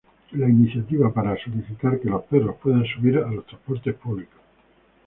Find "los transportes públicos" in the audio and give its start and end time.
3.31-4.41